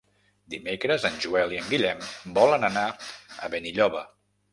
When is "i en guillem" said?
1.55-2.01